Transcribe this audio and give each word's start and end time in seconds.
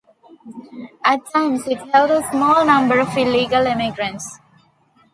At 1.05 1.31
times, 1.31 1.67
it 1.67 1.77
held 1.93 2.09
a 2.09 2.27
small 2.31 2.65
number 2.65 2.99
of 2.99 3.15
illegal 3.15 3.67
immigrants. 3.67 4.39